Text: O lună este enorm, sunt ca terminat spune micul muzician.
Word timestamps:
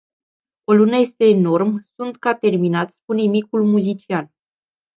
O 0.65 0.73
lună 0.73 0.95
este 0.97 1.25
enorm, 1.25 1.85
sunt 1.95 2.17
ca 2.17 2.35
terminat 2.35 2.89
spune 2.89 3.21
micul 3.23 3.63
muzician. 3.65 4.31